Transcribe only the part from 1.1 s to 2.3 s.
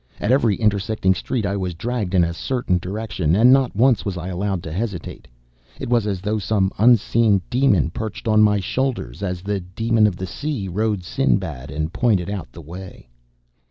street I was dragged in